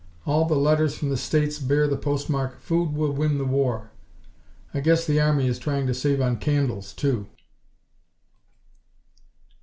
"All 0.25 0.45
the 0.45 0.55
letters 0.55 0.97
from 0.97 1.09
the 1.09 1.15
States 1.15 1.59
bear 1.59 1.87
the 1.87 1.95
postmark, 1.95 2.59
'Food 2.59 2.93
Will 2.95 3.11
Win 3.11 3.37
The 3.37 3.45
War.' 3.45 3.91
I 4.73 4.79
guess 4.79 5.05
the 5.05 5.21
Army 5.21 5.45
is 5.45 5.59
trying 5.59 5.85
to 5.85 5.93
save 5.93 6.19
on 6.19 6.37
candles, 6.37 6.91
too." 6.93 7.27